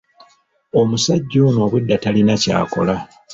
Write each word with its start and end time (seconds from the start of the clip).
Omusajja 0.79 1.37
ono 1.47 1.59
obwedda 1.65 1.95
talina 2.03 2.33
ky'akola. 2.41 2.95